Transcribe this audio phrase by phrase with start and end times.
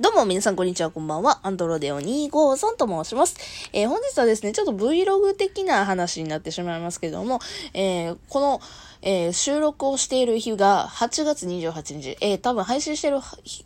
[0.00, 1.40] どうも皆さんこんにちは、こんばんは。
[1.42, 3.36] アンドロデオ253と申します。
[3.72, 7.40] えー、本日はですね、ちょっと Vlog 的な話になってしまいますけども、
[7.74, 8.60] えー、この、
[9.02, 13.18] えー、収録をしている日が8月28日、えー、多分配信してる、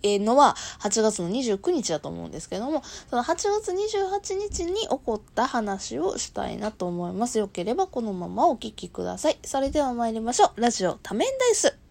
[0.03, 7.37] えのは8月の29日だと思うんですけども、その8月28日に起こった話をしたいなと思います。
[7.41, 9.39] よければこのままお聞きください。
[9.45, 10.61] それでは参りましょう。
[10.63, 11.82] ラジオ多面ダイス。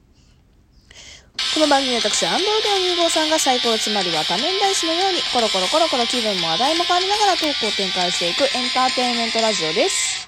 [1.54, 10.20] この番組は私、アンドロデオ融合さんが最高つまりは多面ダイスのように、コロコロコロコロ気分も話題も変わりながらトークを展開していくエンターテインメントラジオです。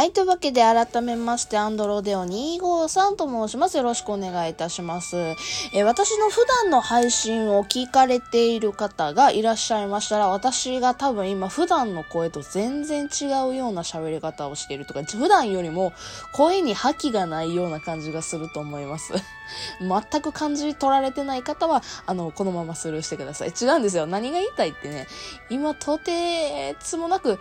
[0.00, 3.76] はい、というわけで改めまして、アンドロデオ253と申します。
[3.76, 5.36] よろしくお願いいたします。
[5.74, 15.92] え私の普段の配信を聞かれている方がいらっしゃいましたら、私が多分今普段の声と全然違うような喋り方をしているとか、普段よりも
[16.32, 19.12] 声に覇気がないような感じがすると思います。
[19.80, 23.50] 全く感じ取られてない方は、あの、このままスルーしてください。
[23.50, 24.06] 違うんですよ。
[24.06, 25.06] 何が言いたいってね、
[25.50, 27.38] 今とてつもなく、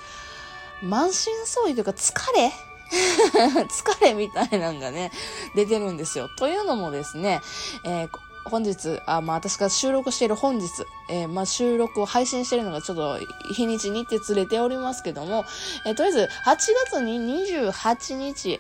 [0.84, 1.14] 満身
[1.46, 2.52] 創痍というか疲れ？
[3.70, 5.12] 疲れみたいなのがね、
[5.56, 6.30] 出てるんですよ。
[6.38, 7.42] というのもですね、
[7.86, 8.10] えー
[8.46, 10.68] 本日、あ、まあ、私が収録している本日、
[11.10, 13.20] えー、まあ、収録を配信しているのがちょっと
[13.54, 15.46] 日にちにってずれておりますけども、
[15.86, 18.60] えー、とりあえず、8月に28日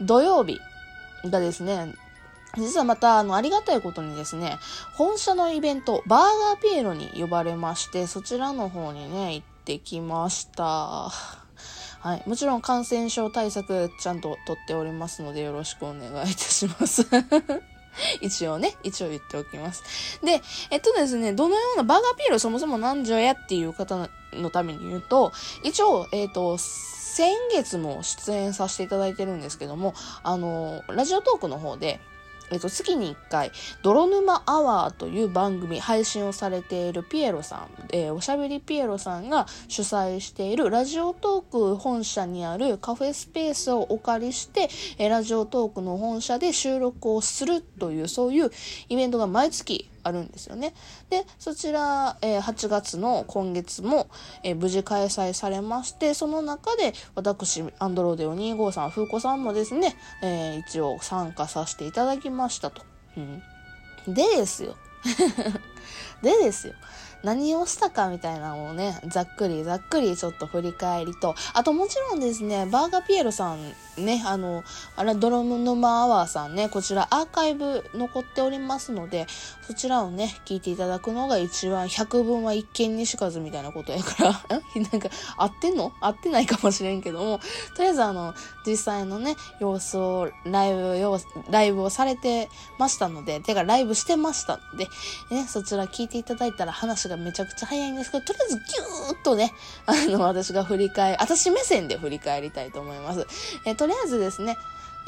[0.00, 0.60] 土曜日
[1.24, 1.94] がですね、
[2.56, 4.58] 実はまた、あの、ありがたいことにですね、
[4.94, 11.47] 本社のイベント、バーガーピエロに呼ばれまして、そちらの方にね、行ってきました。
[12.00, 12.22] はい。
[12.26, 17.06] もちろん感染症対策ちゃんととっておりますのでよろしくお願いいたします。
[18.20, 19.82] 一応ね、一応言っておきます。
[20.22, 20.40] で、
[20.70, 25.32] えっとですね、どのようなバーガーピールそもそもなんじゃやっていう方のために言うと、
[25.64, 32.00] 一応、えっ、と、先月も出演させていただいてるんですけども、あの、ラジオトークの方で、
[32.50, 44.68] えっと、月に1回、泥沼アワーという番組、配信をされているピエロさん、えー、おしゃべりピエロさんが主催しているラジオトーク本社にあるカフェスペースをお借りして、
[44.98, 48.50] えー、ラジオトークの本社で収録をするという、そういう
[48.88, 50.74] イベントが毎月あるんですよね。
[51.10, 54.08] で、そちら、えー、8月の今月も、
[54.42, 62.82] えー、無事開催されまして、その中で私、アンドロデオ253さん、風子さんもですね、えー、一応参加させていただきましたと。
[63.16, 63.42] うん、
[64.14, 64.76] でですよ。
[66.22, 66.74] でですよ。
[67.22, 73.58] 何をしたかみたいなのをね、ざっくりざっくりちょっと振り返りと、あともちろんですね、バーガーピエロさん
[73.98, 74.64] ね、あの、
[74.96, 79.26] あら、ドロムヌマアワーさんね、こちらアーカイブ残っておりますので、
[79.66, 84.32] そちらをね、聞いていただくのが一番百分は一見にしかずみたいなことやから、
[84.92, 85.92] なんか、合ってんの？
[86.00, 87.40] 合ってないかもしれんけども、
[87.76, 88.34] とりあえずあの、
[88.66, 91.18] 実際のね、様子を、ライブを、
[91.50, 92.48] ライブをされて
[92.78, 94.88] ましたので、てかライブしてましたので、
[95.30, 99.52] ね、そちら聞いていただいたら話がめちゃくちゃ早いんですけど、とりあえずギューッとね、
[99.86, 103.26] あの、私が振り返、私目線で振り返りたいと思います。
[103.64, 104.56] えとりあえずですね、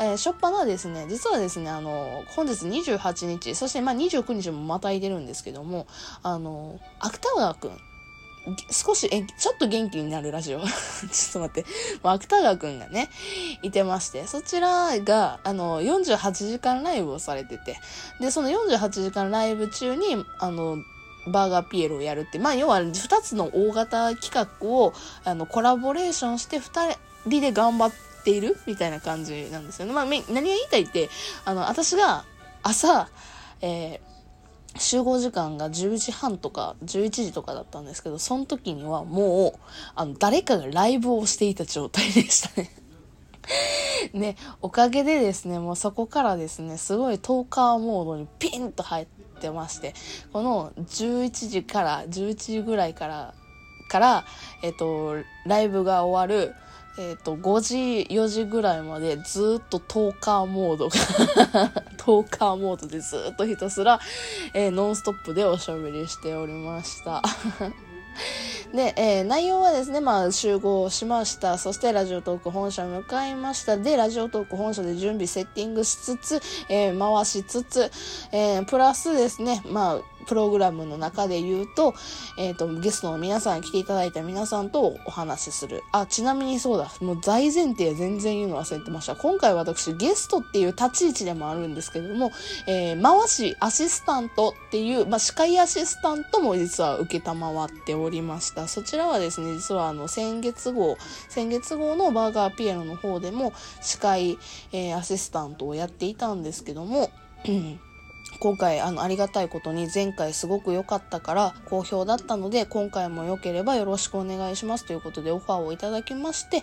[0.00, 5.86] えー、しょっぱなですね、実はですね、あの、本日28日、そしてまあ29日もまたいでるんですけども、
[6.22, 7.78] あの、芥川くん、
[8.70, 10.60] 少し、え、ちょっと元気になるラジオ。
[10.64, 11.70] ちょっと待って。
[12.02, 13.10] 芥川くんがね、
[13.62, 17.78] いてまして、そちらが、あの、48時間ライブをされてて、
[18.20, 20.78] で、その48時間ライブ中に、あの、
[21.26, 26.96] バーガーピエロをやるって、まあ、要は2つの大型企画を、あの、コラボレーションして2
[27.26, 29.92] 人で頑張ってているみたいな感じなんですよね。
[29.92, 31.08] まあ、何が言いたいって、
[31.44, 32.25] あの、私が
[32.62, 33.08] 朝、
[33.60, 39.60] えー、集合時間が10時半とか11時とかだったんですけど、その時にはもう、
[39.94, 42.70] あの、誰かがライブをしていた状態でしたね。
[44.12, 49.06] ね、おかげでですね、もうそこからですね、すごいトーカーモードにピンと入っ
[49.41, 49.94] てまして、
[50.32, 53.34] この11時から、11時ぐらいから、
[53.88, 54.25] から、
[54.62, 55.16] えっと、
[55.47, 56.54] ライブが終わる、
[56.98, 57.76] えっ、と、5時、
[58.10, 64.00] 4時ぐらいまでずっとトーカーモードが トーカーモードでずっとひたすら、
[64.52, 67.22] えー、ノンストップでおしゃべりしておりました。
[68.75, 71.58] で、えー、内容はですね、まあ、集合しました。
[71.58, 73.76] そして、ラジオトーク本社向かいました。
[73.76, 77.90] で、ラジオトーク本社で準備、セッティングしつつ、えー、回しつつ、
[78.32, 81.94] えー、プラスですね、まあ、プログラムの中で言うと、
[82.38, 85.82] えっ、ー、と、ゲストの皆さん、来ていただいた皆さんとお話しする。
[85.93, 86.90] あ、ちなみにそうだ。
[87.00, 89.17] もう大前提全然言うの忘れてました。
[89.17, 92.31] 今回私、ゲストっていう立ち位置でもあるんですけども、
[92.67, 98.59] えー、回しアシスタントっていう、まあ、司会アシスタントも実は受けたまわっておりました。
[98.68, 100.96] そちらはですね、実はあの、先月号、
[101.28, 104.38] 先月号のバーガーピエロの方でも、司会、
[104.72, 107.10] えー、アシスタントをやっていたんですけども、
[108.38, 116.58] 今回あのありがたいことに前回すごく良かったから好評だったので今回も良ければよろしくお願いしますということでオファーをいただきまして、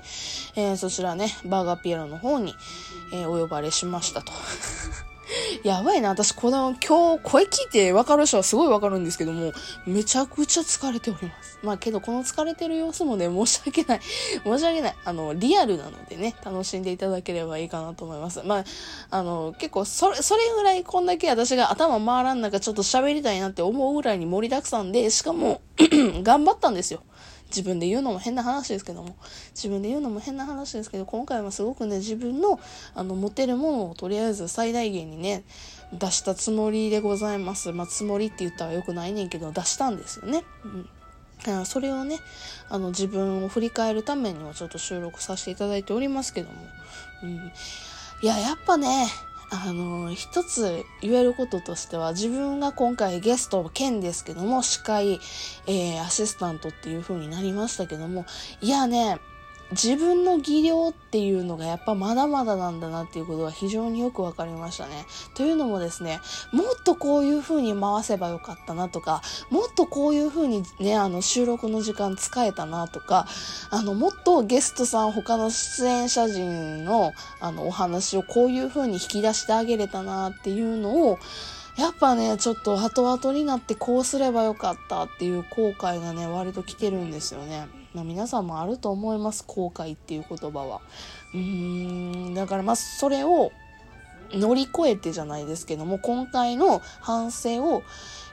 [0.56, 2.56] えー、そちらねバーガーピエロの方に、
[3.14, 4.32] えー、お呼ばれしましたと。
[5.64, 6.10] やばいな。
[6.10, 9.54] 私、この、今日、声聞いて分かる人はすごい分かるんですけども、
[9.86, 11.60] めちゃくちゃ疲れております。
[11.64, 14.02] まあ、けど、この疲れてる様子もね、申し訳ない。
[14.44, 14.96] 申し訳ない。
[15.04, 18.42] あの、リアルなのでね、楽しんでいただければいいかなと思います。
[18.44, 18.64] まあ、
[19.10, 25.62] あの、結構、それ、それぐらいこんだけ私が頭回らん中ちょっと喋りたいなって思うぐらいに盛りだくさんで、しかも
[26.24, 27.02] 頑張ったんですよ。
[27.50, 29.16] 自分で言うのも変な話ですけども
[29.52, 32.60] 自分で言うのも変な話ですけど今回はすごくね自分の
[32.96, 35.44] あの持てるものをとりあえず最大限にね
[35.94, 37.72] 出したつもりでございます。
[37.72, 40.44] まあつもりって言ったらよくないねんけど出したんですよね。
[40.66, 41.66] うん。
[41.66, 42.20] それをね
[42.68, 46.56] あの自分を振り返るためにはちょっと収録させていただいておりますけども、
[47.24, 47.36] うん、
[48.22, 49.08] いややっぱね
[49.50, 55.20] あの、一つ言えることとしては、自分が今回ゲスト兼ですけども、司会、
[55.68, 58.26] えー、アシスタントっていう風になりましたけども、
[58.62, 59.20] いやね、
[59.72, 65.06] 自分の技量っていうのがやっぱまだまだなんだなっていうことは非常によく分かりましたね。
[65.36, 66.20] というのもですね、
[66.54, 73.28] もっとこういう風に回せばよかったなとか、もっとこういう風にね、あの収録の時間使えたなとか、
[73.70, 81.20] あの、もっとゲストさん、他の出演者陣のあのお話をこういう風に引き出してあげれたなっていうのを、
[81.78, 87.68] やっぱね、ちょっと後々になってこうすればよかったっていう後悔がね、割と来てるんですよね。
[87.98, 90.82] まあ、皆さんもあると思います、後悔っていう言葉は。
[91.34, 93.52] うーん、だからまあそれを
[94.32, 97.82] 乗り越えてじゃないですけども、今回の反省を、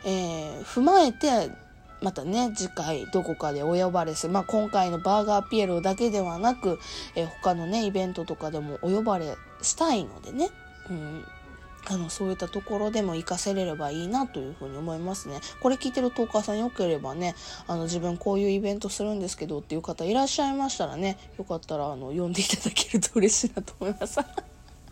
[0.04, 1.50] えー、踏まえて、
[2.02, 4.34] またね、次回どこかでお呼ばれする。
[4.34, 6.78] まあ、今回のバーガーピエロだけではなく、
[7.14, 10.50] えー、他のね、イベントとかでもお呼ばれしたいのでね。
[10.90, 11.24] うん
[11.86, 15.40] あの、そういったところでも活かせれればいいなというふうに思いますね。
[15.60, 17.34] これ聞いてるトーカーさんよければね、
[17.66, 24.18] あの、自分こういうイベントするんですけどっていう方いらっしゃいましたらね、よかったら、あの、呼んでいただけると嬉しいなと思います。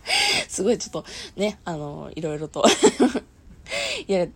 [0.48, 1.04] すごいちょっと
[1.36, 2.64] ね、あの、いろいろと
[4.06, 4.26] いや、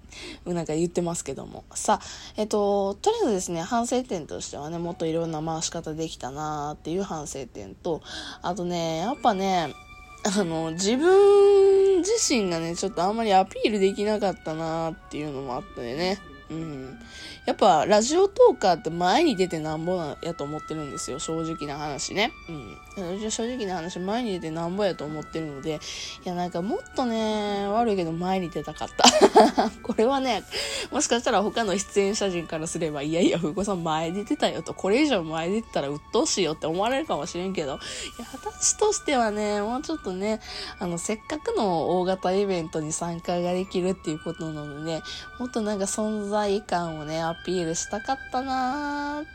[0.44, 1.64] なんか言ってますけども。
[1.74, 2.06] さあ、
[2.36, 8.00] えっと、とりあえずですね、反省点としてはね、もっといろんな回し方できたなーっていう反省点と、
[8.42, 9.74] あとね、やっぱね、
[10.24, 16.18] あの、自分自身がね、ちょっとあんまりアピールできなかったなーっていうのもあってね。
[16.50, 16.98] うん。
[17.44, 21.18] やっぱ、ラジオトーカーって前に出てなんぼやと思ってるんですよ。
[21.18, 22.32] 正直な話ね。
[22.48, 23.30] うん。
[23.30, 25.80] 正直な話、前に出てなんぼやと思ってるので、
[26.24, 29.04] いや、なんかもっとね、悪いけど前に出たかった。
[29.82, 30.44] これはね、
[30.90, 37.74] もしかしたら他の出演者陣からすれば、いやいや、ふうこさん前出てたよと、これ以上前出てたら鬱陶しいよって思われるかもしれんけど、い
[38.20, 40.40] や、私としてはね、もうちょっとね、
[40.78, 45.02] あの、せっかくの大型イベントに参加ができるっていうことなのでね、
[45.38, 46.35] もっとなんか存在
[46.66, 49.26] 感をね、アピールしたかったなーっ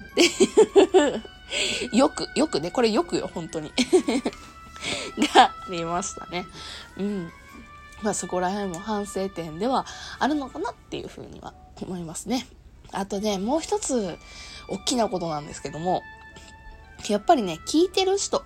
[1.90, 3.72] て よく、よくね、これよくよ、本当に
[5.36, 6.46] がありましたね。
[6.98, 7.32] うん。
[8.02, 9.86] まあそこら辺も反省点では
[10.20, 12.48] あるのかなっていうふうには思いますね。
[12.92, 14.18] あとね、もう一つ
[14.68, 16.04] 大きなことなんですけども、
[17.10, 18.44] やっぱりね、聞いてる人、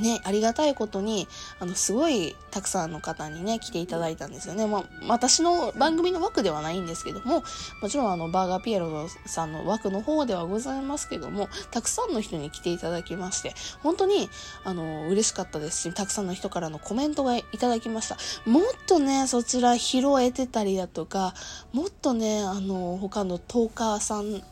[0.00, 1.28] ね、ありがたいことに、
[1.60, 4.66] あの、すごいたくさんの方にね、来ていただいたんですよね。
[4.66, 7.42] まあ、私の番組の枠ではないんですけども、
[7.82, 14.28] もちろんあの、バーガーピエロさんの枠の方ではございますけども、たくさんの人に来ていただきまして、本当に、
[14.64, 18.16] あの、嬉しかったですし、たくさんの人からのコメントがいただきました。
[18.48, 21.34] もっとね、そちら拾えてたりだとか、
[21.72, 24.42] もっとね、あの、他のトーカーさん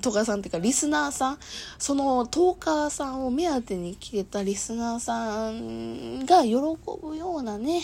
[0.00, 1.38] トカさんっていうかリスナーさん
[1.78, 6.56] そのトーカーさんを目当てに来てたリスナーさんが喜
[7.02, 7.80] ぶようなね、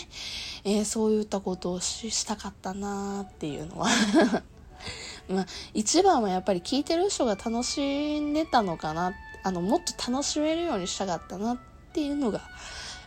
[0.63, 3.89] えー、そういったことをしたかったなーっていうのは
[5.29, 11.57] まあ一番はやっぱり聞いてる人が楽しんでたのかなあのもっと楽しめるようにしたかったなっ
[11.93, 12.41] ていうのが、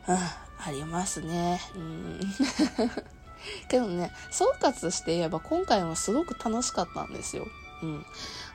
[0.08, 1.60] うん、ありますね。
[1.74, 2.20] うん
[3.68, 7.46] けどね総括して言えば今回もすごく楽しかったんですよ。
[7.82, 8.06] うん、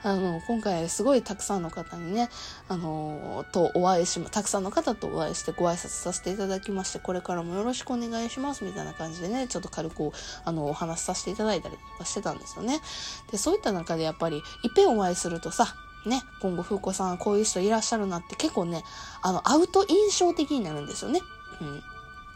[0.04, 2.30] あの今回すごいたくさんの方にね
[2.68, 10.12] あのとお会いしたくさんの方とお会いしてご挨拶させていただきましてこれからもよろしくお願いしますみたいな感じでねちょっと軽く
[10.44, 12.82] あのお話しさせていただいたりとかしてたんですよね
[13.32, 14.44] でそういった中でやっぱりいっ
[14.76, 15.74] ぺんお会いするとさ
[16.06, 18.84] ね、今後、風子さん、こういう人いらっしゃるなって結構ね、
[19.22, 21.22] あの、会うと印象的になるんですよね。
[21.62, 21.84] うん。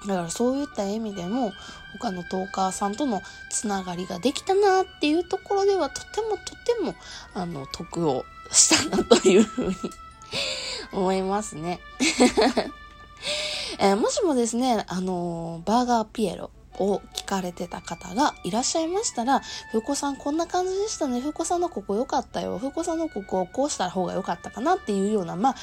[0.06, 1.54] だからそういった意味でも
[1.94, 6.96] 他のトーカーさんとのつながりができたなっていうところではとてもとても
[7.34, 9.76] あの得をしたなというふうに
[10.92, 11.80] 思いますね
[13.80, 21.22] えー、もしもですね、あのー、バーガーピエロを聞かれてた方がいらっしゃいましたら、ふうこさんこんな感じでしたね。
[21.22, 22.58] ふうこさんのここ良かったよ。
[22.58, 25.56] ふうこさんのここをこうした方が良かったかなっていうような、まあ、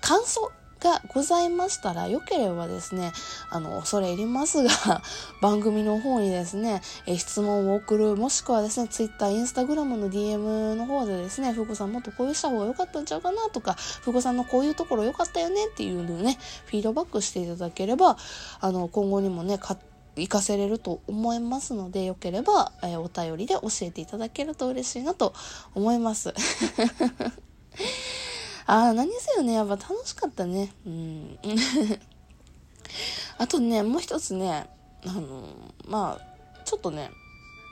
[0.00, 3.12] 感想がございましたら、良ければですね、
[3.50, 5.02] あの、恐れ入りますが、
[5.40, 18.16] 番組の方にですね、え質問を送る、もしくはですね、Twitter、Instagram の DM の方でですね、ふうこさんもっとこういうした方が良かったんちゃうかなとか、ふうこさんのこういうところ良かったよねっていうのをね、フィードバックしていただければ、
[18.60, 25.34] あの、今後にもね、活かせれると思いますので、よければ、え、お便りで教えていただけると嬉しいなと
[25.74, 26.32] 思います。
[28.66, 30.72] ああ、何せよね、やっぱ楽しかったね。
[30.86, 31.38] うん。
[33.38, 34.68] あとね、もう一つね、
[35.06, 35.48] あの、
[35.86, 37.10] まあ、ちょっとね、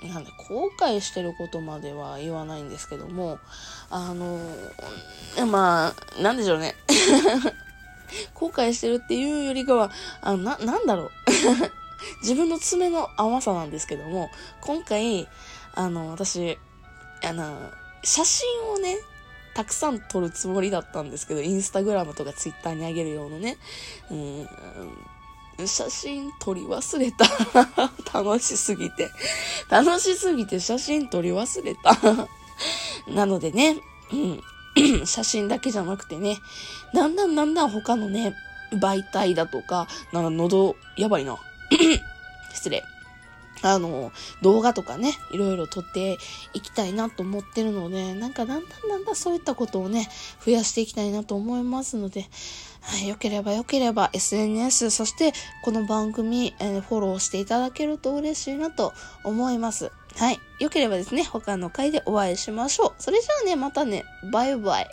[0.05, 3.39] なんで、後悔してることまでは言わないんですけども、
[3.89, 4.39] あの、
[5.47, 6.75] まあ、なんでしょうね。
[8.35, 11.11] 後悔してるっていうよりかは、あな、なんだろう。
[12.21, 14.31] 自分の爪の甘さなんですけども、
[14.61, 15.29] 今回、
[15.75, 16.59] あの、私、
[17.25, 17.71] あの、
[18.03, 18.99] 写真をね、
[19.55, 23.59] たくさん撮るつもりだったんですけど、インスタグラムとかツイッターにあげるようなね。
[24.11, 24.15] う
[25.63, 27.27] ん、写真撮り忘れた。
[28.21, 29.11] 楽しすぎて。
[29.69, 32.29] 楽しすぎて写真撮り忘れた。
[33.13, 33.79] なのでね、
[34.13, 34.43] うん、
[35.07, 36.39] 写真だけじゃなくてね、
[36.95, 38.35] だんだんだんだん他のね、
[38.73, 41.39] 媒体だとか、なんか喉、やばいな。
[42.55, 42.85] 失礼。
[43.63, 46.19] あの、動画とかね、いろいろ撮って
[46.53, 50.09] いきたいなと思ってるので、なんかだんだんだんだんそういったことをね、
[50.45, 52.27] 増やしていきたいなと思いますので、
[52.83, 58.93] はい、よければよければ SNS、そしてこの番組、えー、フォローしていただけると嬉しいなと
[59.25, 59.93] 思います。
[60.17, 60.41] はい。
[60.59, 62.93] よければですね、他の回でお会いしましょう。
[62.99, 64.91] それじゃあね、またね、バイバイ。